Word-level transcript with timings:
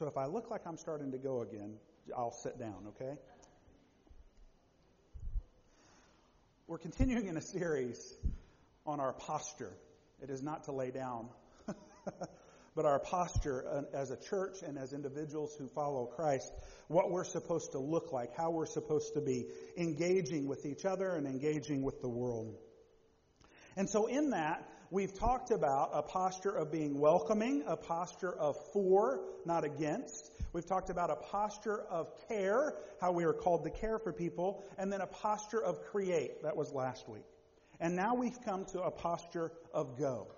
So 0.00 0.06
if 0.06 0.16
I 0.16 0.24
look 0.24 0.50
like 0.50 0.62
I'm 0.66 0.78
starting 0.78 1.12
to 1.12 1.18
go 1.18 1.42
again, 1.42 1.74
I'll 2.16 2.32
sit 2.32 2.58
down, 2.58 2.86
okay? 2.88 3.18
We're 6.66 6.78
continuing 6.78 7.26
in 7.26 7.36
a 7.36 7.42
series 7.42 8.16
on 8.86 8.98
our 8.98 9.12
posture. 9.12 9.74
It 10.22 10.30
is 10.30 10.42
not 10.42 10.64
to 10.64 10.72
lay 10.72 10.90
down, 10.90 11.28
but 12.74 12.86
our 12.86 12.98
posture 12.98 13.62
uh, 13.70 13.82
as 13.94 14.10
a 14.10 14.16
church 14.16 14.62
and 14.66 14.78
as 14.78 14.94
individuals 14.94 15.54
who 15.58 15.68
follow 15.68 16.06
Christ, 16.06 16.50
what 16.88 17.10
we're 17.10 17.24
supposed 17.24 17.72
to 17.72 17.78
look 17.78 18.10
like, 18.10 18.34
how 18.34 18.52
we're 18.52 18.64
supposed 18.64 19.12
to 19.12 19.20
be 19.20 19.48
engaging 19.76 20.48
with 20.48 20.64
each 20.64 20.86
other 20.86 21.14
and 21.14 21.26
engaging 21.26 21.82
with 21.82 22.00
the 22.00 22.08
world. 22.08 22.56
And 23.76 23.86
so 23.86 24.06
in 24.06 24.30
that, 24.30 24.66
we've 24.90 25.16
talked 25.16 25.50
about 25.50 25.90
a 25.94 26.02
posture 26.02 26.50
of 26.50 26.70
being 26.70 26.98
welcoming, 26.98 27.62
a 27.66 27.76
posture 27.76 28.32
of 28.32 28.56
for, 28.72 29.20
not 29.44 29.64
against. 29.64 30.32
We've 30.52 30.66
talked 30.66 30.90
about 30.90 31.10
a 31.10 31.16
posture 31.16 31.82
of 31.88 32.08
care, 32.28 32.74
how 33.00 33.12
we 33.12 33.24
are 33.24 33.32
called 33.32 33.64
to 33.64 33.70
care 33.70 33.98
for 33.98 34.12
people, 34.12 34.64
and 34.78 34.92
then 34.92 35.00
a 35.00 35.06
posture 35.06 35.62
of 35.62 35.82
create. 35.84 36.42
That 36.42 36.56
was 36.56 36.72
last 36.72 37.08
week. 37.08 37.24
And 37.78 37.96
now 37.96 38.14
we've 38.14 38.40
come 38.44 38.64
to 38.66 38.82
a 38.82 38.90
posture 38.90 39.52
of 39.72 39.98
go. 39.98 40.28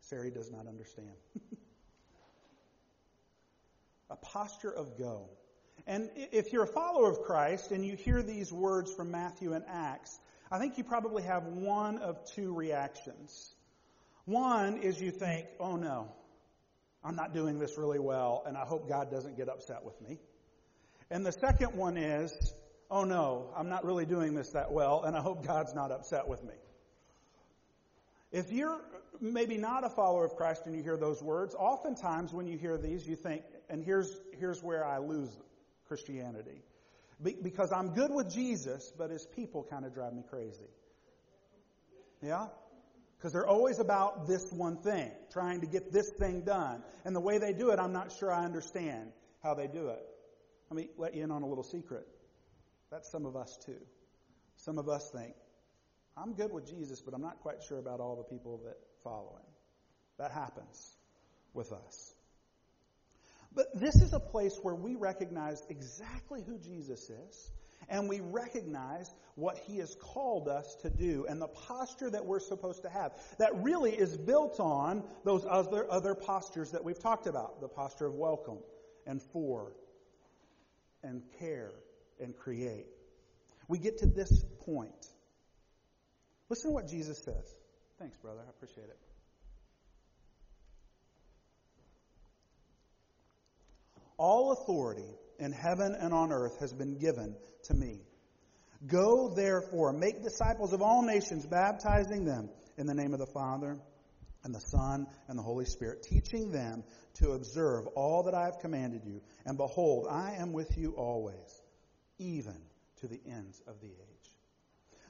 Sari 0.00 0.30
does 0.30 0.50
not 0.50 0.66
understand. 0.66 1.12
a 4.10 4.16
posture 4.16 4.72
of 4.72 4.98
go. 4.98 5.30
And 5.86 6.10
if 6.14 6.52
you're 6.52 6.64
a 6.64 6.66
follower 6.66 7.08
of 7.10 7.22
Christ 7.22 7.70
and 7.70 7.86
you 7.86 7.96
hear 7.96 8.22
these 8.22 8.52
words 8.52 8.92
from 8.92 9.10
Matthew 9.10 9.54
and 9.54 9.64
Acts, 9.68 10.18
I 10.50 10.58
think 10.58 10.78
you 10.78 10.84
probably 10.84 11.22
have 11.22 11.44
one 11.44 11.98
of 11.98 12.24
two 12.32 12.52
reactions. 12.54 13.54
One 14.24 14.78
is 14.78 15.00
you 15.00 15.12
think, 15.12 15.46
oh 15.60 15.76
no, 15.76 16.12
I'm 17.04 17.14
not 17.14 17.32
doing 17.32 17.58
this 17.58 17.78
really 17.78 18.00
well, 18.00 18.42
and 18.46 18.56
I 18.56 18.64
hope 18.64 18.88
God 18.88 19.10
doesn't 19.10 19.36
get 19.36 19.48
upset 19.48 19.84
with 19.84 20.00
me. 20.02 20.18
And 21.10 21.24
the 21.24 21.32
second 21.32 21.74
one 21.74 21.96
is, 21.96 22.54
oh 22.90 23.04
no, 23.04 23.50
I'm 23.56 23.68
not 23.68 23.84
really 23.84 24.06
doing 24.06 24.34
this 24.34 24.50
that 24.50 24.72
well, 24.72 25.04
and 25.04 25.16
I 25.16 25.20
hope 25.20 25.46
God's 25.46 25.74
not 25.74 25.92
upset 25.92 26.26
with 26.26 26.42
me. 26.42 26.54
If 28.32 28.52
you're 28.52 28.80
maybe 29.20 29.56
not 29.56 29.84
a 29.84 29.88
follower 29.88 30.24
of 30.24 30.36
Christ 30.36 30.62
and 30.66 30.74
you 30.74 30.82
hear 30.82 30.96
those 30.96 31.22
words, 31.22 31.54
oftentimes 31.54 32.32
when 32.32 32.46
you 32.46 32.58
hear 32.58 32.76
these, 32.76 33.06
you 33.06 33.16
think, 33.16 33.42
and 33.68 33.84
here's, 33.84 34.16
here's 34.38 34.62
where 34.62 34.84
I 34.84 34.98
lose 34.98 35.30
Christianity. 35.86 36.62
Be, 37.22 37.36
because 37.42 37.72
I'm 37.72 37.94
good 37.94 38.10
with 38.10 38.30
Jesus, 38.32 38.92
but 38.96 39.10
his 39.10 39.26
people 39.26 39.66
kind 39.68 39.84
of 39.84 39.92
drive 39.92 40.14
me 40.14 40.22
crazy. 40.28 40.68
Yeah? 42.22 42.46
Because 43.18 43.32
they're 43.32 43.46
always 43.46 43.78
about 43.78 44.26
this 44.26 44.50
one 44.50 44.78
thing, 44.78 45.10
trying 45.32 45.60
to 45.60 45.66
get 45.66 45.92
this 45.92 46.10
thing 46.18 46.42
done. 46.42 46.82
And 47.04 47.14
the 47.14 47.20
way 47.20 47.38
they 47.38 47.52
do 47.52 47.70
it, 47.70 47.78
I'm 47.78 47.92
not 47.92 48.12
sure 48.12 48.32
I 48.32 48.44
understand 48.44 49.12
how 49.42 49.54
they 49.54 49.66
do 49.66 49.88
it. 49.88 50.02
Let 50.70 50.76
me 50.76 50.88
let 50.96 51.14
you 51.14 51.24
in 51.24 51.30
on 51.30 51.42
a 51.42 51.46
little 51.46 51.64
secret. 51.64 52.06
That's 52.90 53.10
some 53.10 53.26
of 53.26 53.36
us 53.36 53.58
too. 53.64 53.80
Some 54.56 54.78
of 54.78 54.88
us 54.88 55.10
think, 55.10 55.34
I'm 56.16 56.34
good 56.34 56.52
with 56.52 56.66
Jesus, 56.66 57.00
but 57.00 57.14
I'm 57.14 57.22
not 57.22 57.40
quite 57.40 57.62
sure 57.62 57.78
about 57.78 58.00
all 58.00 58.16
the 58.16 58.34
people 58.34 58.60
that 58.64 58.76
follow 59.02 59.36
him. 59.36 59.46
That 60.18 60.32
happens 60.32 60.96
with 61.54 61.72
us. 61.72 62.14
But 63.52 63.66
this 63.74 63.96
is 63.96 64.12
a 64.12 64.20
place 64.20 64.56
where 64.62 64.74
we 64.74 64.94
recognize 64.94 65.62
exactly 65.68 66.42
who 66.46 66.58
Jesus 66.58 67.10
is, 67.10 67.52
and 67.88 68.08
we 68.08 68.20
recognize 68.20 69.12
what 69.34 69.58
he 69.58 69.78
has 69.78 69.96
called 70.00 70.48
us 70.48 70.76
to 70.82 70.90
do 70.90 71.26
and 71.28 71.40
the 71.40 71.48
posture 71.48 72.10
that 72.10 72.24
we're 72.24 72.40
supposed 72.40 72.82
to 72.82 72.88
have. 72.88 73.12
That 73.38 73.62
really 73.62 73.92
is 73.92 74.16
built 74.16 74.60
on 74.60 75.02
those 75.24 75.44
other, 75.48 75.90
other 75.90 76.14
postures 76.14 76.70
that 76.72 76.84
we've 76.84 77.00
talked 77.00 77.26
about 77.26 77.60
the 77.60 77.68
posture 77.68 78.06
of 78.06 78.14
welcome 78.14 78.58
and 79.06 79.20
for 79.32 79.72
and 81.02 81.22
care 81.38 81.72
and 82.20 82.36
create. 82.36 82.86
We 83.66 83.78
get 83.78 83.98
to 83.98 84.06
this 84.06 84.44
point. 84.64 85.06
Listen 86.48 86.70
to 86.70 86.74
what 86.74 86.88
Jesus 86.88 87.18
says. 87.24 87.56
Thanks, 87.98 88.16
brother. 88.18 88.40
I 88.46 88.50
appreciate 88.50 88.88
it. 88.88 89.09
All 94.20 94.52
authority 94.52 95.16
in 95.38 95.50
heaven 95.50 95.96
and 95.98 96.12
on 96.12 96.30
earth 96.30 96.60
has 96.60 96.74
been 96.74 96.98
given 96.98 97.34
to 97.64 97.74
me. 97.74 98.02
Go 98.86 99.32
therefore, 99.34 99.94
make 99.94 100.22
disciples 100.22 100.74
of 100.74 100.82
all 100.82 101.00
nations, 101.00 101.46
baptizing 101.46 102.26
them 102.26 102.50
in 102.76 102.86
the 102.86 102.92
name 102.92 103.14
of 103.14 103.18
the 103.18 103.32
Father 103.32 103.78
and 104.44 104.54
the 104.54 104.60
Son 104.60 105.06
and 105.26 105.38
the 105.38 105.42
Holy 105.42 105.64
Spirit, 105.64 106.02
teaching 106.02 106.52
them 106.52 106.84
to 107.14 107.30
observe 107.30 107.86
all 107.96 108.24
that 108.24 108.34
I 108.34 108.44
have 108.44 108.58
commanded 108.60 109.06
you. 109.06 109.22
And 109.46 109.56
behold, 109.56 110.06
I 110.10 110.34
am 110.34 110.52
with 110.52 110.76
you 110.76 110.92
always, 110.98 111.62
even 112.18 112.60
to 113.00 113.08
the 113.08 113.20
ends 113.26 113.62
of 113.66 113.80
the 113.80 113.88
age. 113.88 114.30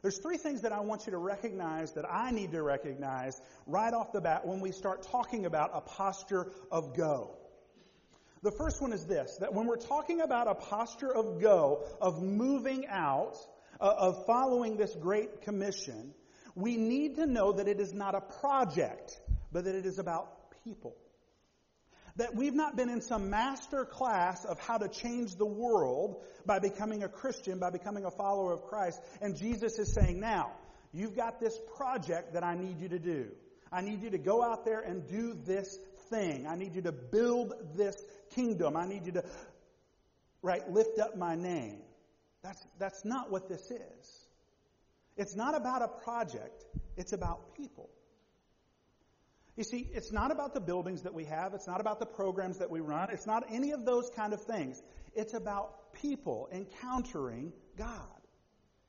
There's 0.03 0.19
three 0.19 0.37
things 0.37 0.63
that 0.63 0.73
I 0.73 0.83
want 0.83 1.07
you 1.07 1.11
to 1.11 1.19
recognize 1.19 1.95
that 1.95 2.05
I 2.09 2.31
need 2.31 2.53
to 2.53 2.63
recognize 2.63 3.41
right 3.67 3.93
off 3.93 4.13
the 4.13 4.21
bat 4.21 4.47
when 4.47 4.61
we 4.61 4.71
start 4.71 5.03
talking 5.11 5.47
about 5.47 5.73
a 5.75 5.81
posture 5.81 6.53
of 6.71 6.97
go. 6.97 7.40
The 8.43 8.51
first 8.51 8.81
one 8.81 8.93
is 8.93 9.05
this 9.05 9.37
that 9.41 9.55
when 9.55 9.67
we're 9.67 9.77
talking 9.77 10.21
about 10.21 10.49
a 10.49 10.55
posture 10.55 11.15
of 11.15 11.41
go, 11.41 11.85
of 12.01 12.23
moving 12.23 12.87
out, 12.87 13.37
uh, 13.81 13.95
of 13.99 14.27
following 14.27 14.77
this 14.77 14.95
great 14.95 15.43
commission, 15.43 16.15
we 16.55 16.77
need 16.77 17.17
to 17.17 17.27
know 17.27 17.53
that 17.53 17.69
it 17.69 17.81
is 17.81 17.93
not 17.93 18.15
a 18.15 18.21
project, 18.21 19.21
but 19.53 19.65
that 19.65 19.75
it 19.75 19.87
is 19.87 19.99
about 19.99 20.29
people. 20.65 20.97
That 22.17 22.35
we've 22.35 22.55
not 22.55 22.77
been 22.77 22.89
in 22.89 23.03
some 23.03 23.31
master 23.31 23.85
class 23.85 24.45
of 24.45 24.59
how 24.59 24.79
to 24.79 24.89
change 24.89 25.37
the 25.37 25.47
world 25.47 26.23
by 26.45 26.59
becoming 26.59 27.03
a 27.03 27.09
Christian, 27.09 27.59
by 27.59 27.71
becoming 27.71 28.05
a 28.05 28.11
follower 28.11 28.53
of 28.53 28.65
Christ. 28.65 29.01
And 29.21 29.37
Jesus 29.37 29.79
is 29.79 29.93
saying, 29.93 30.19
now, 30.19 30.53
you've 30.93 31.15
got 31.15 31.41
this 31.41 31.59
project 31.77 32.35
that 32.35 32.43
I 32.43 32.57
need 32.57 32.81
you 32.81 32.89
to 32.89 32.99
do. 32.99 33.29
I 33.73 33.83
need 33.83 34.03
you 34.03 34.11
to 34.11 34.19
go 34.19 34.43
out 34.43 34.65
there 34.65 34.81
and 34.81 35.07
do 35.07 35.35
this 35.35 35.79
thing. 36.11 36.47
I 36.47 36.57
need 36.57 36.75
you 36.75 36.83
to 36.83 36.93
build 36.93 37.55
this 37.77 37.97
kingdom. 38.35 38.77
I 38.77 38.87
need 38.87 39.07
you 39.07 39.13
to, 39.13 39.25
right, 40.43 40.69
lift 40.71 40.99
up 40.99 41.17
my 41.17 41.35
name. 41.35 41.81
That's, 42.43 42.67
that's 42.79 43.05
not 43.05 43.31
what 43.31 43.49
this 43.49 43.71
is. 43.71 44.27
It's 45.17 45.37
not 45.37 45.55
about 45.55 45.83
a 45.83 45.89
project, 45.89 46.65
it's 46.97 47.13
about 47.13 47.55
people. 47.55 47.91
You 49.57 49.65
see, 49.65 49.91
it's 49.93 50.11
not 50.11 50.31
about 50.31 50.55
the 50.55 50.61
buildings 50.61 51.03
that 51.03 51.13
we 51.13 51.25
have, 51.27 51.53
it's 51.53 51.67
not 51.67 51.81
about 51.81 52.01
the 52.01 52.07
programs 52.07 52.59
that 52.59 52.71
we 52.71 52.81
run, 52.81 53.11
it's 53.11 53.27
not 53.27 53.45
any 53.51 53.73
of 53.73 53.85
those 53.85 54.11
kind 54.17 54.33
of 54.33 54.43
things. 54.43 54.83
It's 55.15 55.35
about 55.35 55.93
people 55.93 56.49
encountering 56.53 57.53
God 57.77 58.07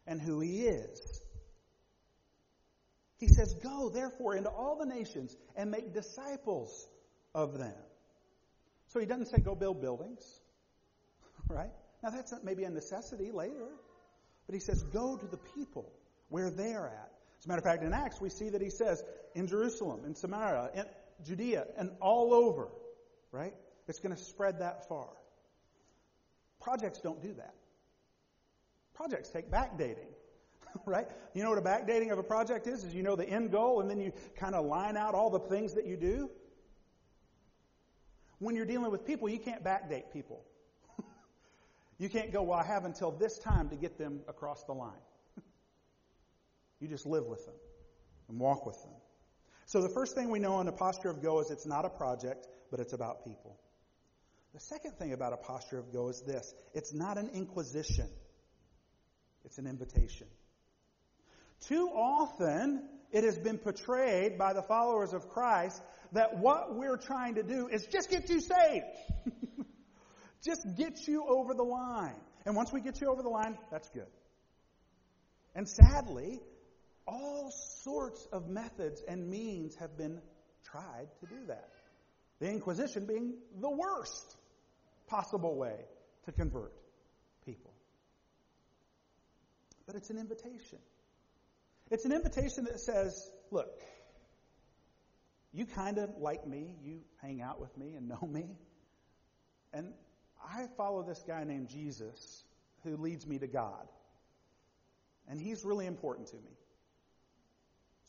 and 0.08 0.22
who 0.22 0.40
He 0.40 0.62
is. 0.62 1.22
He 3.18 3.28
says, 3.28 3.54
Go, 3.56 3.90
therefore, 3.90 4.36
into 4.36 4.50
all 4.50 4.78
the 4.78 4.86
nations 4.86 5.36
and 5.56 5.70
make 5.70 5.94
disciples 5.94 6.88
of 7.36 7.58
them. 7.58 7.74
So 8.92 9.00
he 9.00 9.06
doesn't 9.06 9.28
say 9.28 9.38
go 9.38 9.56
build 9.56 9.82
buildings, 9.82 10.42
right? 11.48 11.72
Now 12.04 12.10
that's 12.10 12.34
maybe 12.44 12.66
a 12.66 12.70
necessity 12.70 13.32
later, 13.32 13.70
but 14.48 14.54
he 14.54 14.60
says 14.60 14.84
go 14.84 15.16
to 15.16 15.26
the 15.26 15.38
people 15.56 15.94
where 16.28 16.50
they're 16.50 16.88
at. 16.88 17.12
As 17.40 17.46
a 17.46 17.48
matter 17.48 17.60
of 17.60 17.64
fact, 17.64 17.84
in 17.84 17.94
Acts 17.94 18.20
we 18.20 18.30
see 18.30 18.50
that 18.50 18.62
he 18.62 18.70
says 18.70 19.02
in 19.34 19.48
Jerusalem, 19.48 20.02
in 20.06 20.14
Samaria, 20.14 20.72
in 20.76 20.86
Judea, 21.24 21.68
and 21.78 21.92
all 22.02 22.34
over, 22.34 22.68
right? 23.32 23.54
It's 23.88 24.00
going 24.00 24.16
to 24.16 24.22
spread 24.22 24.60
that 24.60 24.88
far. 24.90 25.08
Projects 26.60 27.00
don't 27.00 27.22
do 27.22 27.34
that. 27.36 27.56
Projects 28.94 29.30
take 29.30 29.50
backdating, 29.50 30.12
right? 30.86 31.08
You 31.34 31.44
know 31.44 31.50
what 31.50 31.60
a 31.60 31.62
backdating 31.62 32.12
of 32.12 32.20
a 32.20 32.24
project 32.24 32.68
is? 32.68 32.84
Is 32.84 32.94
you 32.94 33.04
know 33.04 33.16
the 33.16 33.28
end 33.28 33.52
goal 33.52 33.80
and 33.80 33.90
then 33.90 34.02
you 34.02 34.12
kind 34.36 34.54
of 34.54 34.66
line 34.66 34.98
out 34.98 35.16
all 35.16 35.30
the 35.30 35.40
things 35.40 35.76
that 35.76 35.88
you 35.88 35.96
do 35.96 36.30
when 38.42 38.56
you're 38.56 38.66
dealing 38.66 38.92
with 38.92 39.06
people, 39.06 39.30
you 39.30 39.38
can't 39.38 39.64
backdate 39.64 40.12
people. 40.12 40.44
you 42.00 42.10
can't 42.10 42.34
go, 42.34 42.42
well, 42.42 42.58
I 42.58 42.64
have 42.64 42.86
until 42.86 43.12
this 43.12 43.38
time 43.38 43.70
to 43.70 43.76
get 43.76 44.00
them 44.00 44.22
across 44.28 44.64
the 44.64 44.74
line. 44.74 45.04
you 46.80 46.88
just 46.88 47.06
live 47.06 47.26
with 47.26 47.46
them 47.46 47.54
and 48.30 48.40
walk 48.40 48.66
with 48.66 48.82
them. 48.82 48.94
So 49.68 49.82
the 49.82 49.90
first 49.90 50.16
thing 50.16 50.32
we 50.32 50.40
know 50.40 50.60
in 50.60 50.66
the 50.66 50.72
posture 50.72 51.10
of 51.10 51.22
go 51.22 51.40
is 51.40 51.52
it's 51.52 51.68
not 51.68 51.86
a 51.86 51.90
project, 51.90 52.48
but 52.72 52.80
it's 52.80 52.94
about 52.94 53.24
people. 53.24 53.60
The 54.54 54.60
second 54.60 54.98
thing 54.98 55.14
about 55.14 55.34
a 55.34 55.38
posture 55.38 55.78
of 55.78 55.94
go 55.94 56.10
is 56.10 56.22
this 56.22 56.54
it's 56.74 56.94
not 56.94 57.20
an 57.20 57.30
inquisition, 57.36 58.08
it's 59.46 59.60
an 59.60 59.68
invitation. 59.68 60.28
Too 61.68 61.90
often, 61.94 62.82
it 63.12 63.24
has 63.24 63.38
been 63.38 63.60
portrayed 63.60 64.40
by 64.40 64.54
the 64.54 64.64
followers 64.64 65.14
of 65.14 65.30
Christ 65.30 65.80
that 66.14 66.38
what 66.38 66.76
we're 66.76 66.98
trying 66.98 67.36
to 67.36 67.44
do 67.44 67.68
is 67.68 67.86
just 67.88 68.10
get 68.10 68.30
you 68.30 68.42
saved. 68.42 68.86
just 70.44 70.66
get 70.76 71.08
you 71.08 71.26
over 71.26 71.54
the 71.54 71.64
line. 71.64 72.16
And 72.46 72.56
once 72.56 72.72
we 72.74 72.82
get 72.82 73.00
you 73.02 73.08
over 73.08 73.22
the 73.22 73.30
line, 73.30 73.58
that's 73.72 73.90
good. 73.90 74.08
And 75.56 75.68
sadly, 75.68 76.40
all 77.08 77.52
sorts 77.84 78.28
of 78.32 78.50
methods 78.50 79.04
and 79.08 79.30
means 79.30 79.76
have 79.76 79.98
been 79.98 80.22
tried 80.64 81.08
to 81.20 81.26
do 81.28 81.46
that. 81.48 81.70
The 82.40 82.50
Inquisition 82.50 83.06
being 83.06 83.36
the 83.60 83.70
worst 83.70 84.36
possible 85.08 85.56
way 85.56 85.76
to 86.26 86.32
convert 86.32 86.74
people. 87.46 87.74
But 89.86 89.96
it's 89.96 90.10
an 90.10 90.18
invitation. 90.18 90.80
It's 91.90 92.06
an 92.06 92.14
invitation 92.14 92.66
that 92.66 92.80
says, 92.80 93.30
look, 93.52 93.82
you 95.54 95.66
kind 95.66 95.98
of 95.98 96.10
like 96.18 96.48
me, 96.48 96.76
you 96.84 97.00
hang 97.22 97.42
out 97.42 97.60
with 97.60 97.76
me 97.78 97.94
and 97.96 98.08
know 98.08 98.22
me. 98.32 98.46
And 99.74 99.94
I 100.44 100.68
follow 100.78 101.04
this 101.04 101.24
guy 101.28 101.44
named 101.44 101.70
Jesus 101.70 102.44
who 102.84 102.98
leads 102.98 103.28
me 103.28 103.38
to 103.40 103.48
God. 103.48 103.88
And 105.28 105.40
he's 105.40 105.64
really 105.64 105.86
important 105.86 106.28
to 106.30 106.36
me. 106.38 106.58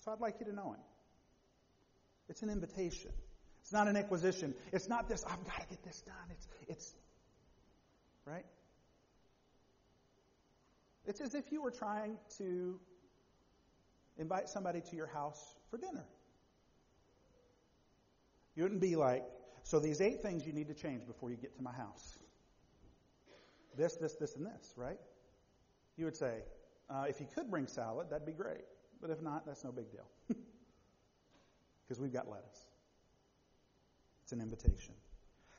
So 0.04 0.12
I'd 0.12 0.20
like 0.20 0.36
you 0.40 0.46
to 0.46 0.52
know 0.52 0.72
him. 0.72 0.80
It's 2.28 2.42
an 2.42 2.50
invitation. 2.50 3.10
It's 3.60 3.72
not 3.72 3.86
an 3.86 3.96
inquisition. 3.96 4.54
It's 4.72 4.88
not 4.88 5.08
this, 5.08 5.24
I've 5.24 5.44
got 5.44 5.60
to 5.60 5.66
get 5.68 5.82
this 5.84 6.00
done. 6.00 6.14
It's, 6.30 6.48
it's, 6.68 6.94
right? 8.24 8.44
It's 11.06 11.20
as 11.20 11.34
if 11.34 11.52
you 11.52 11.62
were 11.62 11.70
trying 11.70 12.16
to 12.38 12.80
invite 14.18 14.48
somebody 14.48 14.80
to 14.80 14.96
your 14.96 15.06
house 15.06 15.56
for 15.70 15.78
dinner. 15.78 16.04
You 18.54 18.64
wouldn't 18.64 18.80
be 18.80 18.96
like, 18.96 19.24
so 19.62 19.78
these 19.78 20.00
eight 20.00 20.22
things 20.22 20.46
you 20.46 20.52
need 20.52 20.68
to 20.68 20.74
change 20.74 21.06
before 21.06 21.30
you 21.30 21.36
get 21.36 21.56
to 21.56 21.62
my 21.62 21.72
house. 21.72 22.18
This, 23.76 23.96
this, 23.96 24.14
this, 24.16 24.36
and 24.36 24.44
this, 24.46 24.74
right? 24.76 24.98
You 25.96 26.04
would 26.04 26.16
say, 26.16 26.42
uh, 26.90 27.04
if 27.08 27.20
you 27.20 27.26
could 27.34 27.50
bring 27.50 27.66
salad, 27.66 28.08
that'd 28.10 28.26
be 28.26 28.32
great. 28.32 28.64
But 29.00 29.10
if 29.10 29.22
not, 29.22 29.46
that's 29.46 29.64
no 29.64 29.72
big 29.72 29.90
deal. 29.90 30.08
Because 31.84 32.00
we've 32.00 32.12
got 32.12 32.26
lettuce. 32.26 32.64
It's 34.22 34.32
an 34.32 34.40
invitation. 34.40 34.94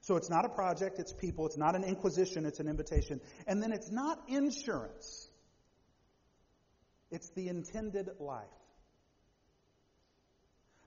So 0.02 0.16
it's 0.16 0.30
not 0.30 0.46
a 0.46 0.50
project, 0.50 0.98
it's 0.98 1.14
people. 1.14 1.46
It's 1.46 1.58
not 1.58 1.76
an 1.76 1.84
inquisition, 1.84 2.46
it's 2.46 2.60
an 2.60 2.68
invitation. 2.68 3.22
And 3.46 3.62
then 3.62 3.72
it's 3.72 3.92
not 3.92 4.20
insurance. 4.28 5.30
It's 7.12 7.30
the 7.36 7.50
intended 7.50 8.10
life. 8.20 8.48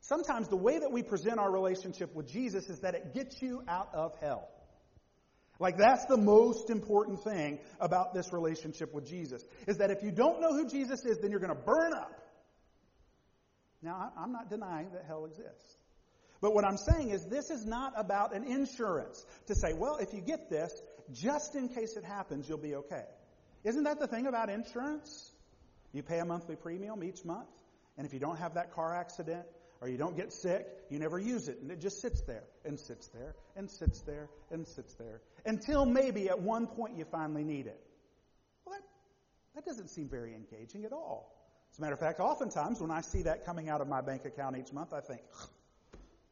Sometimes 0.08 0.46
the 0.46 0.56
way 0.56 0.78
that 0.78 0.92
we 0.92 1.02
present 1.02 1.40
our 1.40 1.50
relationship 1.50 2.14
with 2.14 2.28
Jesus 2.28 2.68
is 2.70 2.78
that 2.80 2.94
it 2.94 3.12
gets 3.12 3.42
you 3.42 3.62
out 3.66 3.88
of 3.92 4.16
hell. 4.20 4.48
Like 5.58 5.78
that's 5.78 6.04
the 6.04 6.16
most 6.16 6.70
important 6.70 7.24
thing 7.24 7.58
about 7.80 8.14
this 8.14 8.32
relationship 8.32 8.94
with 8.94 9.08
Jesus. 9.08 9.44
Is 9.66 9.78
that 9.78 9.90
if 9.90 10.04
you 10.04 10.12
don't 10.12 10.40
know 10.40 10.52
who 10.52 10.68
Jesus 10.68 11.04
is, 11.04 11.18
then 11.18 11.32
you're 11.32 11.40
going 11.40 11.54
to 11.54 11.60
burn 11.60 11.92
up. 11.92 12.22
Now, 13.82 14.12
I'm 14.16 14.30
not 14.30 14.48
denying 14.48 14.90
that 14.92 15.06
hell 15.08 15.24
exists. 15.24 15.76
But 16.40 16.54
what 16.54 16.64
I'm 16.64 16.76
saying 16.76 17.10
is 17.10 17.24
this 17.24 17.50
is 17.50 17.66
not 17.66 17.94
about 17.96 18.32
an 18.32 18.44
insurance 18.44 19.24
to 19.48 19.56
say, 19.56 19.72
well, 19.72 19.96
if 19.96 20.12
you 20.12 20.20
get 20.20 20.48
this, 20.48 20.70
just 21.12 21.56
in 21.56 21.68
case 21.68 21.96
it 21.96 22.04
happens, 22.04 22.48
you'll 22.48 22.58
be 22.58 22.76
okay. 22.76 23.04
Isn't 23.64 23.84
that 23.84 23.98
the 23.98 24.06
thing 24.06 24.28
about 24.28 24.50
insurance? 24.50 25.32
You 25.92 26.04
pay 26.04 26.20
a 26.20 26.24
monthly 26.24 26.54
premium 26.54 27.02
each 27.02 27.24
month, 27.24 27.48
and 27.98 28.06
if 28.06 28.12
you 28.12 28.20
don't 28.20 28.38
have 28.38 28.54
that 28.54 28.72
car 28.72 28.94
accident 28.94 29.46
or 29.80 29.88
you 29.88 29.96
don't 29.96 30.16
get 30.16 30.32
sick, 30.32 30.66
you 30.90 30.98
never 30.98 31.18
use 31.18 31.48
it, 31.48 31.58
and 31.60 31.70
it 31.70 31.80
just 31.80 32.00
sits 32.00 32.22
there 32.22 32.44
and 32.64 32.78
sits 32.78 33.08
there 33.08 33.34
and 33.56 33.70
sits 33.70 34.00
there 34.00 34.28
and 34.50 34.66
sits 34.66 34.94
there 34.94 35.20
until 35.44 35.84
maybe 35.84 36.28
at 36.28 36.40
one 36.40 36.66
point 36.66 36.96
you 36.96 37.04
finally 37.04 37.44
need 37.44 37.66
it. 37.66 37.80
Well, 38.64 38.74
that, 38.74 38.84
that 39.54 39.64
doesn't 39.64 39.88
seem 39.88 40.08
very 40.08 40.34
engaging 40.34 40.84
at 40.84 40.92
all. 40.92 41.32
As 41.72 41.78
a 41.78 41.82
matter 41.82 41.94
of 41.94 42.00
fact, 42.00 42.20
oftentimes 42.20 42.80
when 42.80 42.90
I 42.90 43.02
see 43.02 43.22
that 43.22 43.44
coming 43.44 43.68
out 43.68 43.80
of 43.80 43.88
my 43.88 44.00
bank 44.00 44.24
account 44.24 44.56
each 44.56 44.72
month, 44.72 44.92
I 44.92 45.00
think, 45.00 45.20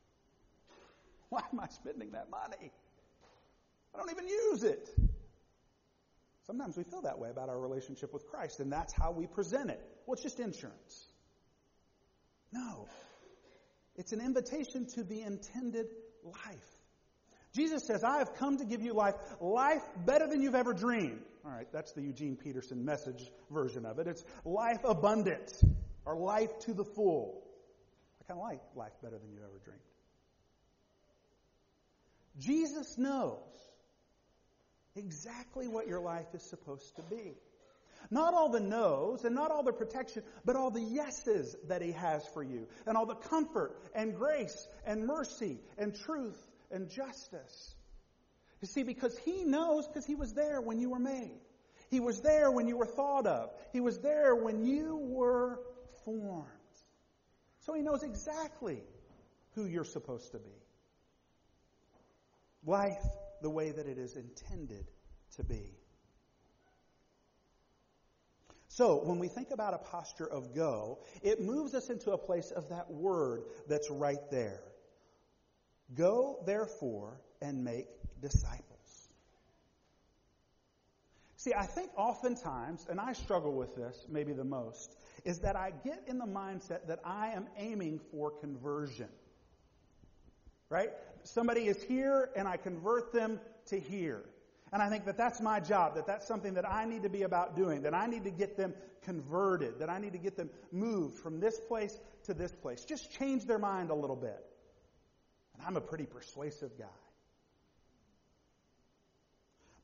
why 1.28 1.42
am 1.52 1.60
I 1.60 1.68
spending 1.68 2.12
that 2.12 2.30
money? 2.30 2.72
I 3.94 3.98
don't 3.98 4.10
even 4.10 4.26
use 4.26 4.62
it. 4.64 4.88
Sometimes 6.46 6.76
we 6.76 6.84
feel 6.84 7.02
that 7.02 7.18
way 7.18 7.30
about 7.30 7.48
our 7.48 7.58
relationship 7.58 8.12
with 8.12 8.26
Christ, 8.26 8.60
and 8.60 8.70
that's 8.70 8.92
how 8.92 9.10
we 9.10 9.26
present 9.26 9.70
it. 9.70 9.80
Well, 10.06 10.14
it's 10.14 10.22
just 10.22 10.40
insurance. 10.40 11.06
No. 12.52 12.86
It's 13.96 14.12
an 14.12 14.20
invitation 14.20 14.86
to 14.94 15.04
the 15.04 15.22
intended 15.22 15.86
life. 16.24 16.70
Jesus 17.52 17.86
says, 17.86 18.02
I 18.02 18.18
have 18.18 18.34
come 18.34 18.58
to 18.58 18.64
give 18.64 18.82
you 18.82 18.94
life, 18.94 19.14
life 19.40 19.82
better 20.04 20.26
than 20.26 20.42
you've 20.42 20.56
ever 20.56 20.74
dreamed. 20.74 21.22
All 21.44 21.52
right, 21.52 21.68
that's 21.72 21.92
the 21.92 22.02
Eugene 22.02 22.36
Peterson 22.36 22.84
message 22.84 23.30
version 23.50 23.86
of 23.86 23.98
it. 24.00 24.08
It's 24.08 24.24
life 24.44 24.80
abundant, 24.82 25.52
or 26.04 26.16
life 26.16 26.58
to 26.60 26.74
the 26.74 26.84
full. 26.84 27.42
I 28.20 28.24
kind 28.24 28.40
of 28.40 28.46
like 28.46 28.60
life 28.74 28.92
better 29.02 29.18
than 29.18 29.30
you 29.32 29.38
ever 29.38 29.60
dreamed. 29.64 29.80
Jesus 32.38 32.98
knows 32.98 33.38
exactly 34.96 35.68
what 35.68 35.86
your 35.86 36.00
life 36.00 36.26
is 36.34 36.42
supposed 36.42 36.96
to 36.96 37.02
be. 37.02 37.34
Not 38.10 38.34
all 38.34 38.48
the 38.48 38.60
no's 38.60 39.24
and 39.24 39.34
not 39.34 39.50
all 39.50 39.62
the 39.62 39.72
protection, 39.72 40.22
but 40.44 40.56
all 40.56 40.70
the 40.70 40.80
yeses 40.80 41.56
that 41.68 41.82
He 41.82 41.92
has 41.92 42.26
for 42.28 42.42
you. 42.42 42.66
And 42.86 42.96
all 42.96 43.06
the 43.06 43.14
comfort 43.14 43.76
and 43.94 44.14
grace 44.14 44.68
and 44.86 45.06
mercy 45.06 45.58
and 45.78 45.94
truth 45.94 46.38
and 46.70 46.88
justice. 46.90 47.74
You 48.60 48.68
see, 48.68 48.82
because 48.82 49.16
He 49.18 49.44
knows 49.44 49.86
because 49.86 50.06
He 50.06 50.14
was 50.14 50.32
there 50.32 50.60
when 50.60 50.78
you 50.78 50.90
were 50.90 50.98
made. 50.98 51.40
He 51.90 52.00
was 52.00 52.20
there 52.20 52.50
when 52.50 52.66
you 52.66 52.76
were 52.76 52.86
thought 52.86 53.26
of. 53.26 53.50
He 53.72 53.80
was 53.80 53.98
there 53.98 54.34
when 54.34 54.64
you 54.64 54.96
were 54.96 55.60
formed. 56.04 56.48
So 57.60 57.74
He 57.74 57.82
knows 57.82 58.02
exactly 58.02 58.82
who 59.54 59.66
you're 59.66 59.84
supposed 59.84 60.32
to 60.32 60.38
be. 60.38 60.50
Life 62.66 63.04
the 63.42 63.50
way 63.50 63.70
that 63.70 63.86
it 63.86 63.98
is 63.98 64.16
intended 64.16 64.90
to 65.36 65.44
be. 65.44 65.74
So, 68.76 68.96
when 69.04 69.20
we 69.20 69.28
think 69.28 69.52
about 69.52 69.72
a 69.72 69.78
posture 69.78 70.26
of 70.26 70.52
go, 70.52 70.98
it 71.22 71.40
moves 71.40 71.74
us 71.74 71.90
into 71.90 72.10
a 72.10 72.18
place 72.18 72.50
of 72.50 72.68
that 72.70 72.90
word 72.90 73.44
that's 73.68 73.88
right 73.88 74.28
there. 74.32 74.62
Go, 75.94 76.42
therefore, 76.44 77.20
and 77.40 77.62
make 77.62 77.86
disciples. 78.20 79.10
See, 81.36 81.52
I 81.56 81.66
think 81.66 81.90
oftentimes, 81.96 82.88
and 82.90 82.98
I 82.98 83.12
struggle 83.12 83.52
with 83.52 83.76
this 83.76 84.06
maybe 84.08 84.32
the 84.32 84.42
most, 84.42 84.96
is 85.24 85.38
that 85.38 85.54
I 85.54 85.70
get 85.84 86.02
in 86.08 86.18
the 86.18 86.26
mindset 86.26 86.88
that 86.88 86.98
I 87.04 87.28
am 87.28 87.46
aiming 87.56 88.00
for 88.10 88.32
conversion. 88.32 89.08
Right? 90.68 90.90
Somebody 91.22 91.68
is 91.68 91.80
here 91.80 92.30
and 92.34 92.48
I 92.48 92.56
convert 92.56 93.12
them 93.12 93.38
to 93.66 93.78
here. 93.78 94.24
And 94.74 94.82
I 94.82 94.88
think 94.88 95.04
that 95.04 95.16
that's 95.16 95.40
my 95.40 95.60
job, 95.60 95.94
that 95.94 96.04
that's 96.04 96.26
something 96.26 96.54
that 96.54 96.68
I 96.68 96.84
need 96.84 97.04
to 97.04 97.08
be 97.08 97.22
about 97.22 97.54
doing, 97.54 97.82
that 97.82 97.94
I 97.94 98.06
need 98.06 98.24
to 98.24 98.30
get 98.32 98.56
them 98.56 98.74
converted, 99.02 99.78
that 99.78 99.88
I 99.88 99.98
need 99.98 100.14
to 100.14 100.18
get 100.18 100.36
them 100.36 100.50
moved 100.72 101.14
from 101.20 101.38
this 101.38 101.60
place 101.60 101.96
to 102.24 102.34
this 102.34 102.50
place. 102.50 102.84
Just 102.84 103.12
change 103.12 103.46
their 103.46 103.60
mind 103.60 103.90
a 103.90 103.94
little 103.94 104.16
bit. 104.16 104.44
And 105.54 105.62
I'm 105.64 105.76
a 105.76 105.80
pretty 105.80 106.06
persuasive 106.06 106.76
guy. 106.76 106.86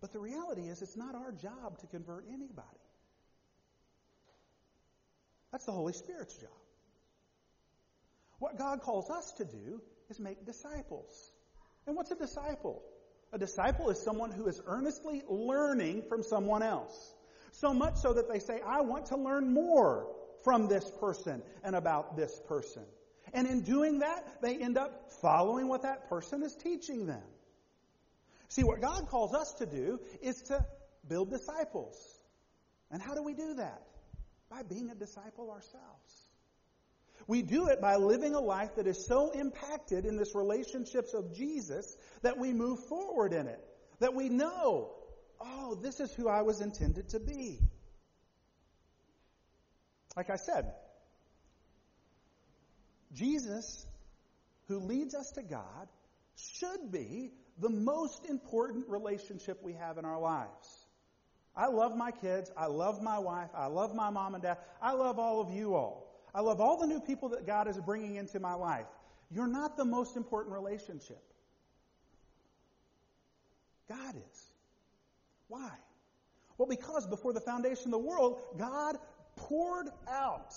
But 0.01 0.13
the 0.13 0.19
reality 0.19 0.63
is, 0.63 0.83
it's 0.83 0.97
not 0.97 1.15
our 1.15 1.31
job 1.31 1.79
to 1.79 1.87
convert 1.87 2.25
anybody. 2.27 2.67
That's 5.53 5.67
the 5.67 5.73
Holy 5.73 5.93
Spirit's 5.93 6.35
job. 6.35 6.51
What 8.41 8.59
God 8.59 8.81
calls 8.81 9.09
us 9.09 9.31
to 9.35 9.45
do 9.45 9.81
is 10.09 10.19
make 10.19 10.45
disciples. 10.47 11.31
And 11.87 11.95
what's 11.95 12.11
a 12.11 12.17
disciple? 12.17 12.83
A 13.33 13.39
disciple 13.39 13.91
is 13.91 14.03
someone 14.03 14.33
who 14.33 14.49
is 14.49 14.61
earnestly 14.67 15.23
learning 15.29 16.03
from 16.09 16.23
someone 16.23 16.63
else. 16.63 17.15
So 17.53 17.73
much 17.73 17.97
so 17.97 18.13
that 18.13 18.29
they 18.29 18.39
say, 18.39 18.61
I 18.67 18.81
want 18.81 19.07
to 19.07 19.17
learn 19.17 19.53
more 19.53 20.09
from 20.45 20.69
this 20.69 20.91
person 21.01 21.43
and 21.63 21.77
about 21.77 22.17
this 22.17 22.41
person. 22.49 22.83
And 23.33 23.47
in 23.47 23.61
doing 23.61 24.01
that, 24.01 24.43
they 24.43 24.57
end 24.57 24.77
up 24.77 25.13
following 25.21 25.69
what 25.69 25.83
that 25.83 26.09
person 26.09 26.43
is 26.43 26.55
teaching 26.57 27.07
them. 27.07 27.23
See, 28.49 28.65
what 28.65 28.81
God 28.81 29.09
calls 29.09 29.33
us 29.33 29.53
to 29.55 29.67
do 29.67 30.01
is 30.21 30.43
to 30.43 30.65
build 31.09 31.31
disciples. 31.31 31.97
And 32.91 33.01
how 33.01 33.15
do 33.15 33.23
we 33.23 33.35
do 33.35 33.55
that? 33.55 33.83
By 34.51 34.63
being 34.65 34.91
a 34.91 34.95
disciple 34.97 35.51
ourselves. 35.51 36.20
We 37.27 37.43
do 37.43 37.69
it 37.69 37.81
by 37.81 37.97
living 37.97 38.35
a 38.35 38.41
life 38.41 38.77
that 38.77 38.87
is 38.87 39.07
so 39.07 39.31
impacted 39.31 40.05
in 40.07 40.17
this 40.17 40.35
relationships 40.35 41.15
of 41.15 41.35
Jesus 41.35 41.97
that 42.23 42.39
we 42.39 42.53
move 42.53 42.81
forward 42.87 43.33
in 43.33 43.47
it. 43.47 43.61
That 44.01 44.15
we 44.15 44.29
know, 44.29 44.91
oh, 45.41 45.75
this 45.75 46.01
is 46.01 46.13
who 46.13 46.29
I 46.29 46.43
was 46.43 46.61
intended 46.61 47.11
to 47.11 47.21
be. 47.21 47.61
Like 50.17 50.31
I 50.31 50.37
said, 50.37 50.73
Jesus, 53.13 53.87
who 54.69 54.79
leads 54.79 55.15
us 55.15 55.31
to 55.33 55.43
God, 55.43 55.89
should 56.37 56.91
be 56.91 57.33
the 57.59 57.69
most 57.69 58.27
important 58.27 58.89
relationship 58.89 59.63
we 59.63 59.75
have 59.75 59.99
in 59.99 60.05
our 60.05 60.19
lives. 60.19 60.87
I 61.57 61.67
love 61.67 61.97
my 61.97 62.11
kids. 62.11 62.51
I 62.57 62.67
love 62.67 63.03
my 63.03 63.19
wife. 63.19 63.51
I 63.55 63.67
love 63.67 63.95
my 63.95 64.11
mom 64.11 64.35
and 64.35 64.43
dad. 64.43 64.59
I 64.81 64.93
love 64.93 65.19
all 65.19 65.41
of 65.41 65.53
you 65.53 65.75
all. 65.75 66.10
I 66.35 66.41
love 66.41 66.61
all 66.61 66.79
the 66.79 66.87
new 66.87 67.01
people 67.01 67.31
that 67.31 67.47
God 67.47 67.69
is 67.69 67.79
bringing 67.79 68.17
into 68.17 68.41
my 68.41 68.55
life. 68.55 68.87
You're 69.31 69.47
not 69.47 69.77
the 69.77 69.85
most 69.85 70.17
important 70.17 70.55
relationship. 70.55 71.23
God 73.89 74.15
is. 74.17 74.53
Why? 75.49 75.71
Well, 76.59 76.69
because 76.69 77.07
before 77.07 77.33
the 77.33 77.41
foundation 77.41 77.87
of 77.87 77.93
the 77.93 77.99
world, 77.99 78.41
God 78.59 78.97
poured 79.37 79.89
out 80.09 80.55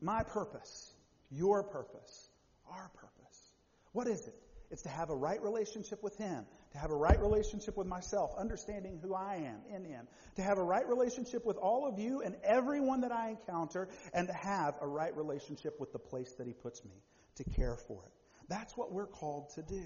my 0.00 0.22
purpose, 0.22 0.94
your 1.30 1.62
purpose, 1.62 2.30
our 2.70 2.90
purpose. 2.94 3.52
What 3.92 4.08
is 4.08 4.26
it? 4.26 4.34
It's 4.70 4.82
to 4.82 4.88
have 4.88 5.08
a 5.10 5.16
right 5.16 5.42
relationship 5.42 6.02
with 6.02 6.16
Him, 6.18 6.44
to 6.72 6.78
have 6.78 6.90
a 6.90 6.96
right 6.96 7.18
relationship 7.18 7.76
with 7.76 7.86
myself, 7.86 8.32
understanding 8.38 9.00
who 9.02 9.14
I 9.14 9.36
am 9.36 9.60
in 9.74 9.84
Him, 9.84 10.06
to 10.36 10.42
have 10.42 10.58
a 10.58 10.62
right 10.62 10.86
relationship 10.86 11.46
with 11.46 11.56
all 11.56 11.86
of 11.86 11.98
you 11.98 12.20
and 12.20 12.36
everyone 12.44 13.00
that 13.00 13.12
I 13.12 13.30
encounter, 13.30 13.88
and 14.12 14.28
to 14.28 14.34
have 14.34 14.74
a 14.80 14.86
right 14.86 15.16
relationship 15.16 15.80
with 15.80 15.92
the 15.92 15.98
place 15.98 16.32
that 16.38 16.46
He 16.46 16.52
puts 16.52 16.84
me, 16.84 17.02
to 17.36 17.44
care 17.44 17.76
for 17.76 18.04
it. 18.04 18.12
That's 18.48 18.76
what 18.76 18.92
we're 18.92 19.06
called 19.06 19.50
to 19.54 19.62
do. 19.62 19.84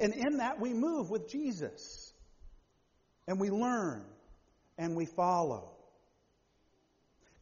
And 0.00 0.14
in 0.14 0.38
that, 0.38 0.60
we 0.60 0.72
move 0.72 1.10
with 1.10 1.28
Jesus. 1.28 2.12
And 3.28 3.38
we 3.38 3.50
learn 3.50 4.04
and 4.78 4.96
we 4.96 5.06
follow. 5.06 5.76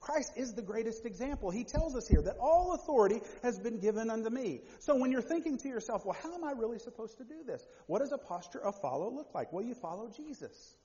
Christ 0.00 0.32
is 0.36 0.54
the 0.54 0.62
greatest 0.62 1.04
example. 1.04 1.50
He 1.50 1.64
tells 1.64 1.94
us 1.94 2.08
here 2.08 2.22
that 2.22 2.38
all 2.40 2.74
authority 2.74 3.20
has 3.42 3.58
been 3.58 3.78
given 3.78 4.08
unto 4.10 4.30
me. 4.30 4.62
So 4.78 4.96
when 4.96 5.12
you're 5.12 5.20
thinking 5.20 5.58
to 5.58 5.68
yourself, 5.68 6.06
well, 6.06 6.16
how 6.22 6.34
am 6.34 6.42
I 6.42 6.52
really 6.52 6.78
supposed 6.78 7.18
to 7.18 7.24
do 7.24 7.44
this? 7.46 7.62
What 7.86 7.98
does 7.98 8.12
a 8.12 8.18
posture 8.18 8.60
of 8.60 8.80
follow 8.80 9.10
look 9.10 9.34
like? 9.34 9.52
Well, 9.52 9.62
you 9.62 9.74
follow 9.74 10.08
Jesus. 10.08 10.76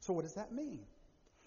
So 0.00 0.12
what 0.12 0.24
does 0.24 0.34
that 0.34 0.52
mean? 0.52 0.80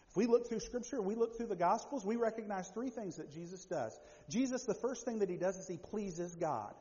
If 0.10 0.18
we 0.18 0.25
look 0.25 0.50
through 0.50 0.62
Scripture, 0.62 1.00
we 1.01 1.13
look 1.13 1.38
through 1.38 1.48
the 1.48 1.56
Gospels, 1.56 2.03
we 2.03 2.15
recognize 2.15 2.68
three 2.70 2.89
things 2.89 3.18
that 3.18 3.32
Jesus 3.32 3.65
does. 3.65 3.98
Jesus, 4.27 4.65
the 4.65 4.74
first 4.74 5.06
thing 5.06 5.20
that 5.20 5.29
he 5.29 5.38
does 5.38 5.56
is 5.58 5.68
he 5.68 5.77
pleases 5.77 6.34
God. 6.34 6.74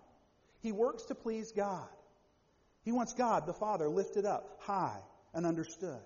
He 0.60 0.72
works 0.72 1.04
to 1.04 1.14
please 1.14 1.52
God. 1.52 1.88
He 2.84 2.92
wants 2.92 3.12
God, 3.12 3.46
the 3.46 3.52
Father, 3.52 3.86
lifted 3.86 4.24
up 4.24 4.60
high 4.60 4.98
and 5.34 5.44
understood. 5.44 6.00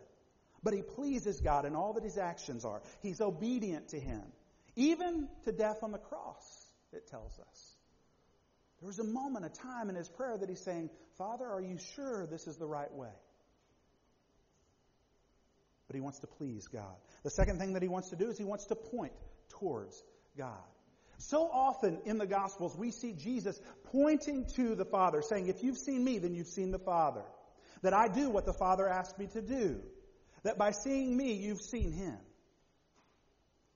But 0.63 0.75
he 0.75 0.83
pleases 0.83 1.41
God 1.41 1.65
in 1.65 1.75
all 1.75 1.95
that 1.95 2.05
his 2.05 2.19
actions 2.19 2.65
are. 2.65 2.83
He's 3.01 3.21
obedient 3.21 3.89
to 3.89 3.99
him, 3.99 4.23
even 4.77 5.29
to 5.45 5.53
death 5.53 5.83
on 5.83 5.93
the 5.93 5.99
cross, 5.99 6.67
it 6.93 7.09
tells 7.09 7.39
us. 7.39 7.77
There 8.81 8.87
was 8.87 8.99
a 8.99 9.05
moment, 9.05 9.45
a 9.45 9.49
time 9.49 9.91
in 9.91 9.97
his 9.97 10.09
prayer 10.09 10.37
that 10.37 10.49
he's 10.49 10.63
saying, 10.65 10.91
Father, 11.17 11.47
are 11.47 11.61
you 11.61 11.79
sure 11.95 12.27
this 12.27 12.47
is 12.47 12.57
the 12.57 12.67
right 12.67 12.93
way? 12.93 13.15
But 15.87 15.95
he 15.95 16.01
wants 16.01 16.21
to 16.21 16.27
please 16.27 16.67
God. 16.69 16.97
The 17.23 17.31
second 17.31 17.59
thing 17.59 17.75
that 17.75 17.83
he 17.83 17.89
wants 17.89 18.11
to 18.11 18.17
do 18.17 18.31
is 18.31 18.39
he 18.39 18.45
wants 18.45 18.67
to 18.67 18.75
point 18.75 19.13
towards 19.51 20.03
God. 20.37 20.65
So 21.19 21.49
often 21.53 22.01
in 22.05 22.19
the 22.19 22.27
Gospels, 22.27 22.77
we 22.77 22.91
see 22.91 23.13
Jesus 23.13 23.61
pointing 23.93 24.47
to 24.57 24.75
the 24.75 24.85
Father, 24.85 25.23
saying, 25.23 25.47
If 25.47 25.63
you've 25.63 25.79
seen 25.79 26.03
me, 26.03 26.19
then 26.19 26.35
you've 26.35 26.49
seen 26.49 26.73
the 26.73 26.79
Father. 26.79 27.23
That 27.83 27.95
I 27.95 28.09
do 28.09 28.31
what 28.31 28.47
the 28.47 28.53
Father 28.53 28.89
asked 28.89 29.19
me 29.19 29.27
to 29.29 29.43
do. 29.43 29.81
That 30.45 30.59
by 30.59 30.73
seeing 30.73 31.17
me, 31.17 31.35
you've 31.35 31.61
seen 31.61 31.93
him. 31.93 32.19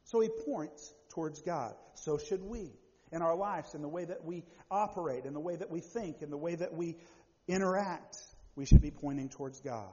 So 0.04 0.20
he 0.20 0.28
points 0.28 0.92
towards 1.10 1.42
God. 1.42 1.74
So 1.94 2.18
should 2.18 2.42
we. 2.42 2.72
In 3.12 3.22
our 3.22 3.36
lives, 3.36 3.74
in 3.74 3.82
the 3.82 3.88
way 3.88 4.04
that 4.04 4.24
we 4.24 4.44
operate, 4.68 5.24
in 5.26 5.32
the 5.32 5.40
way 5.40 5.54
that 5.54 5.70
we 5.70 5.80
think, 5.80 6.22
in 6.22 6.30
the 6.30 6.36
way 6.36 6.56
that 6.56 6.74
we 6.74 6.96
interact, 7.46 8.16
we 8.56 8.66
should 8.66 8.82
be 8.82 8.90
pointing 8.90 9.28
towards 9.28 9.60
God. 9.60 9.92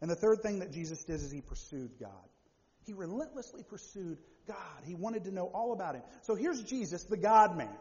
And 0.00 0.10
the 0.10 0.16
third 0.16 0.40
thing 0.40 0.60
that 0.60 0.72
Jesus 0.72 1.04
did 1.04 1.16
is 1.16 1.30
he 1.30 1.42
pursued 1.42 1.92
God. 2.00 2.10
He 2.86 2.92
relentlessly 2.94 3.62
pursued 3.62 4.18
God. 4.46 4.84
He 4.84 4.94
wanted 4.94 5.24
to 5.24 5.30
know 5.30 5.46
all 5.46 5.72
about 5.72 5.94
him. 5.94 6.02
So 6.22 6.34
here's 6.34 6.62
Jesus, 6.62 7.04
the 7.04 7.16
God 7.16 7.56
man, 7.56 7.76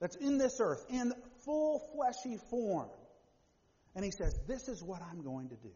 that's 0.00 0.16
in 0.16 0.38
this 0.38 0.58
earth 0.60 0.84
in 0.88 1.12
full 1.44 1.80
fleshy 1.94 2.38
form. 2.50 2.88
And 3.94 4.04
he 4.04 4.10
says, 4.10 4.38
This 4.46 4.68
is 4.68 4.82
what 4.82 5.00
I'm 5.02 5.22
going 5.22 5.48
to 5.48 5.56
do. 5.56 5.72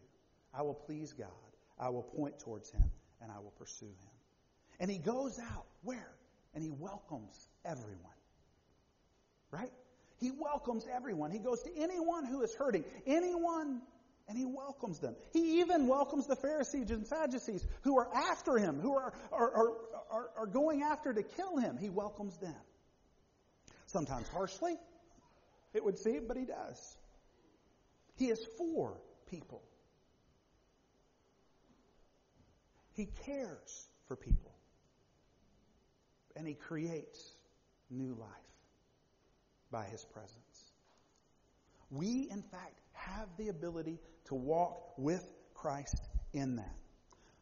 I 0.53 0.61
will 0.61 0.73
please 0.73 1.13
God. 1.13 1.27
I 1.79 1.89
will 1.89 2.03
point 2.03 2.39
towards 2.39 2.69
him 2.71 2.83
and 3.21 3.31
I 3.31 3.39
will 3.39 3.53
pursue 3.57 3.85
him. 3.85 4.11
And 4.79 4.89
he 4.89 4.97
goes 4.97 5.39
out 5.39 5.65
where? 5.83 6.11
And 6.53 6.63
he 6.63 6.71
welcomes 6.71 7.47
everyone. 7.65 7.97
Right? 9.51 9.71
He 10.19 10.31
welcomes 10.31 10.85
everyone. 10.93 11.31
He 11.31 11.39
goes 11.39 11.61
to 11.63 11.69
anyone 11.77 12.25
who 12.25 12.41
is 12.43 12.53
hurting, 12.53 12.83
anyone, 13.07 13.81
and 14.27 14.37
he 14.37 14.45
welcomes 14.45 14.99
them. 14.99 15.15
He 15.33 15.59
even 15.59 15.87
welcomes 15.87 16.27
the 16.27 16.35
Pharisees 16.35 16.91
and 16.91 17.05
Sadducees 17.05 17.65
who 17.81 17.97
are 17.97 18.07
after 18.13 18.57
him, 18.57 18.79
who 18.79 18.95
are, 18.95 19.13
are, 19.31 19.51
are, 19.51 19.71
are, 20.11 20.29
are 20.37 20.47
going 20.47 20.83
after 20.83 21.13
to 21.13 21.23
kill 21.23 21.57
him. 21.57 21.77
He 21.77 21.89
welcomes 21.89 22.37
them. 22.37 22.55
Sometimes 23.87 24.27
harshly, 24.29 24.77
it 25.73 25.83
would 25.83 25.97
seem, 25.97 26.27
but 26.27 26.37
he 26.37 26.45
does. 26.45 26.97
He 28.15 28.27
is 28.27 28.39
for 28.57 29.01
people. 29.29 29.61
He 33.01 33.07
cares 33.25 33.87
for 34.07 34.15
people. 34.15 34.51
And 36.35 36.47
He 36.47 36.53
creates 36.53 37.19
new 37.89 38.13
life 38.13 38.29
by 39.71 39.85
His 39.85 40.05
presence. 40.05 40.71
We, 41.89 42.27
in 42.29 42.43
fact, 42.43 42.79
have 42.93 43.27
the 43.39 43.47
ability 43.47 43.97
to 44.25 44.35
walk 44.35 44.93
with 44.99 45.25
Christ 45.55 45.99
in 46.31 46.57
that. 46.57 46.75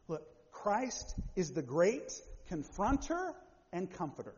Look, 0.07 0.23
Christ 0.53 1.13
is 1.35 1.51
the 1.51 1.61
great 1.61 2.13
confronter 2.49 3.33
and 3.73 3.91
comforter. 3.91 4.35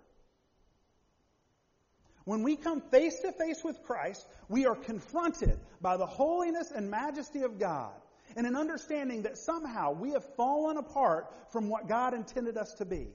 When 2.26 2.42
we 2.42 2.56
come 2.56 2.82
face 2.82 3.20
to 3.20 3.32
face 3.32 3.64
with 3.64 3.84
Christ, 3.84 4.26
we 4.50 4.66
are 4.66 4.76
confronted 4.76 5.60
by 5.82 5.98
the 5.98 6.08
holiness 6.08 6.72
and 6.76 6.90
majesty 6.90 7.44
of 7.44 7.60
God 7.60 7.94
and 8.36 8.48
an 8.48 8.56
understanding 8.56 9.24
that 9.24 9.38
somehow 9.38 9.92
we 9.94 10.12
have 10.12 10.26
fallen 10.36 10.78
apart 10.78 11.34
from 11.52 11.70
what 11.70 11.88
God 11.88 12.14
intended 12.14 12.58
us 12.58 12.74
to 12.76 12.86
be. 12.86 13.08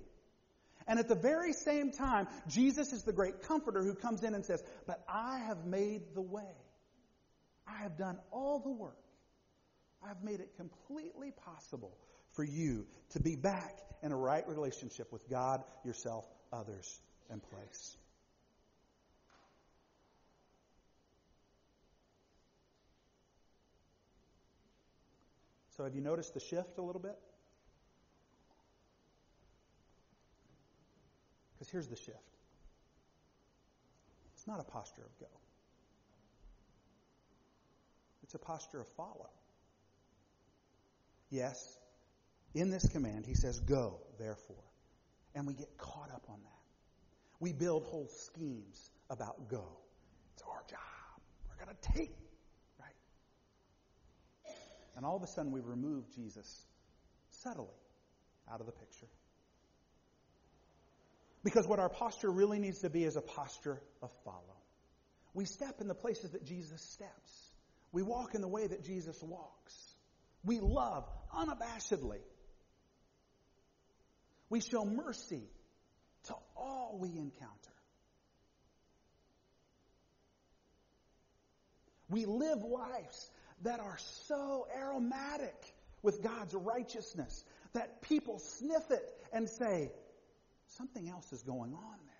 And 0.88 0.98
at 0.98 1.08
the 1.08 1.16
very 1.16 1.52
same 1.52 1.90
time, 1.90 2.28
Jesus 2.46 2.92
is 2.92 3.02
the 3.02 3.12
great 3.12 3.42
comforter 3.42 3.82
who 3.82 3.94
comes 3.94 4.22
in 4.22 4.34
and 4.34 4.44
says, 4.44 4.62
But 4.86 5.02
I 5.08 5.38
have 5.38 5.64
made 5.64 6.02
the 6.14 6.22
way. 6.22 6.54
I 7.66 7.82
have 7.82 7.96
done 7.96 8.18
all 8.30 8.60
the 8.60 8.70
work. 8.70 8.96
I've 10.08 10.22
made 10.22 10.40
it 10.40 10.56
completely 10.56 11.32
possible 11.44 11.96
for 12.32 12.44
you 12.44 12.86
to 13.10 13.20
be 13.20 13.34
back 13.34 13.78
in 14.02 14.12
a 14.12 14.16
right 14.16 14.46
relationship 14.46 15.12
with 15.12 15.28
God, 15.28 15.64
yourself, 15.84 16.24
others, 16.52 17.00
and 17.30 17.42
place. 17.42 17.96
So 25.76 25.84
have 25.84 25.94
you 25.94 26.00
noticed 26.00 26.32
the 26.32 26.40
shift 26.40 26.78
a 26.78 26.82
little 26.82 27.00
bit? 27.00 27.18
Because 31.52 31.70
here's 31.70 31.88
the 31.88 31.96
shift. 31.96 32.16
It's 34.34 34.46
not 34.46 34.60
a 34.60 34.64
posture 34.64 35.02
of 35.02 35.18
go. 35.20 35.26
It's 38.22 38.34
a 38.34 38.38
posture 38.38 38.80
of 38.80 38.88
follow. 38.88 39.28
Yes, 41.30 41.78
in 42.54 42.70
this 42.70 42.88
command, 42.88 43.26
he 43.26 43.34
says, 43.34 43.60
Go, 43.60 44.00
therefore. 44.18 44.56
And 45.34 45.46
we 45.46 45.52
get 45.52 45.76
caught 45.76 46.10
up 46.10 46.24
on 46.28 46.38
that. 46.42 46.52
We 47.38 47.52
build 47.52 47.84
whole 47.84 48.08
schemes 48.08 48.90
about 49.10 49.48
go. 49.48 49.64
It's 50.34 50.42
our 50.48 50.62
job. 50.68 50.78
We're 51.48 51.62
going 51.64 51.76
to 51.76 51.92
take 51.92 52.25
and 54.96 55.04
all 55.04 55.16
of 55.16 55.22
a 55.22 55.26
sudden, 55.26 55.52
we 55.52 55.60
remove 55.60 56.04
Jesus 56.14 56.64
subtly 57.30 57.66
out 58.50 58.60
of 58.60 58.66
the 58.66 58.72
picture. 58.72 59.08
Because 61.44 61.66
what 61.68 61.78
our 61.78 61.90
posture 61.90 62.30
really 62.30 62.58
needs 62.58 62.80
to 62.80 62.90
be 62.90 63.04
is 63.04 63.16
a 63.16 63.20
posture 63.20 63.80
of 64.02 64.10
follow. 64.24 64.56
We 65.34 65.44
step 65.44 65.80
in 65.80 65.86
the 65.86 65.94
places 65.94 66.30
that 66.30 66.44
Jesus 66.44 66.80
steps. 66.80 67.50
We 67.92 68.02
walk 68.02 68.34
in 68.34 68.40
the 68.40 68.48
way 68.48 68.66
that 68.66 68.84
Jesus 68.84 69.22
walks. 69.22 69.94
We 70.44 70.60
love 70.60 71.06
unabashedly. 71.34 72.20
We 74.48 74.60
show 74.60 74.84
mercy 74.84 75.42
to 76.24 76.34
all 76.56 76.96
we 76.98 77.08
encounter. 77.10 77.52
We 82.08 82.24
live 82.24 82.62
lives 82.62 83.30
that 83.62 83.80
are 83.80 83.98
so 84.26 84.66
aromatic 84.76 85.74
with 86.02 86.22
God's 86.22 86.54
righteousness 86.54 87.44
that 87.72 88.02
people 88.02 88.38
sniff 88.38 88.90
it 88.90 89.04
and 89.32 89.48
say, 89.48 89.90
something 90.76 91.08
else 91.08 91.32
is 91.32 91.42
going 91.42 91.72
on 91.72 91.98
there. 92.06 92.16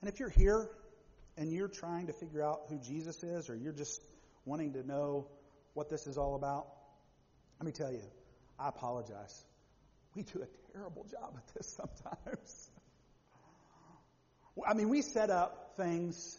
And 0.00 0.10
if 0.12 0.20
you're 0.20 0.28
here 0.28 0.68
and 1.36 1.52
you're 1.52 1.68
trying 1.68 2.06
to 2.06 2.12
figure 2.12 2.42
out 2.42 2.62
who 2.68 2.78
Jesus 2.78 3.22
is, 3.22 3.50
or 3.50 3.56
you're 3.56 3.72
just 3.72 4.00
wanting 4.44 4.74
to 4.74 4.86
know 4.86 5.28
what 5.74 5.90
this 5.90 6.06
is 6.06 6.16
all 6.16 6.34
about, 6.34 6.66
let 7.58 7.66
me 7.66 7.72
tell 7.72 7.92
you, 7.92 8.02
I 8.58 8.68
apologize. 8.68 9.44
We 10.14 10.22
do 10.22 10.42
a 10.42 10.72
terrible 10.72 11.04
job 11.10 11.34
at 11.36 11.54
this 11.54 11.66
sometimes. 11.76 12.70
I 14.64 14.74
mean, 14.74 14.88
we 14.88 15.02
set 15.02 15.30
up 15.30 15.74
things 15.76 16.38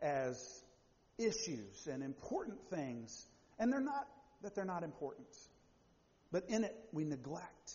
as 0.00 0.62
issues 1.18 1.88
and 1.90 2.02
important 2.02 2.58
things, 2.70 3.26
and 3.58 3.72
they're 3.72 3.80
not 3.80 4.06
that 4.42 4.54
they're 4.54 4.64
not 4.64 4.82
important. 4.82 5.26
But 6.30 6.44
in 6.48 6.64
it, 6.64 6.76
we 6.92 7.04
neglect 7.04 7.72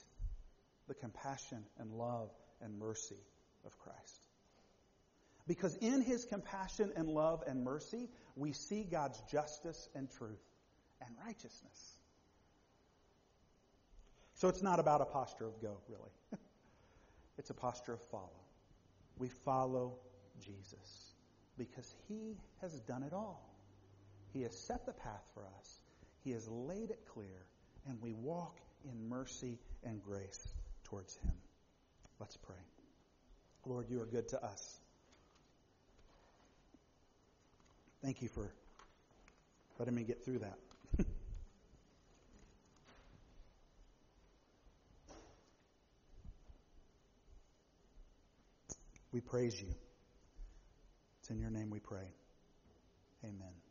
the 0.87 0.93
compassion 0.93 1.63
and 1.79 1.91
love 1.93 2.29
and 2.61 2.77
mercy 2.77 3.17
of 3.65 3.77
Christ. 3.79 4.21
Because 5.47 5.75
in 5.77 6.01
his 6.01 6.25
compassion 6.25 6.91
and 6.95 7.09
love 7.09 7.43
and 7.47 7.63
mercy, 7.63 8.09
we 8.35 8.53
see 8.53 8.83
God's 8.83 9.21
justice 9.31 9.89
and 9.95 10.09
truth 10.09 10.43
and 11.01 11.09
righteousness. 11.25 11.97
So 14.35 14.47
it's 14.47 14.61
not 14.61 14.79
about 14.79 15.01
a 15.01 15.05
posture 15.05 15.47
of 15.47 15.61
go, 15.61 15.77
really. 15.89 16.11
it's 17.37 17.49
a 17.49 17.53
posture 17.53 17.93
of 17.93 18.01
follow. 18.03 18.29
We 19.21 19.29
follow 19.45 19.99
Jesus 20.43 21.13
because 21.55 21.93
he 22.07 22.39
has 22.59 22.79
done 22.81 23.03
it 23.03 23.13
all. 23.13 23.47
He 24.33 24.41
has 24.41 24.57
set 24.57 24.87
the 24.87 24.93
path 24.93 25.21
for 25.35 25.43
us, 25.59 25.81
he 26.23 26.31
has 26.31 26.47
laid 26.47 26.89
it 26.89 27.05
clear, 27.13 27.45
and 27.87 28.01
we 28.01 28.13
walk 28.13 28.57
in 28.83 29.07
mercy 29.07 29.59
and 29.83 30.01
grace 30.01 30.47
towards 30.85 31.15
him. 31.17 31.33
Let's 32.19 32.35
pray. 32.35 32.55
Lord, 33.67 33.91
you 33.91 34.01
are 34.01 34.07
good 34.07 34.27
to 34.29 34.43
us. 34.43 34.79
Thank 38.01 38.23
you 38.23 38.29
for 38.29 38.51
letting 39.77 39.93
me 39.93 40.01
get 40.01 40.25
through 40.25 40.39
that. 40.39 40.57
We 49.11 49.19
praise 49.19 49.59
you. 49.61 49.67
It's 51.19 51.29
in 51.29 51.39
your 51.39 51.51
name 51.51 51.69
we 51.69 51.79
pray. 51.79 52.07
Amen. 53.23 53.70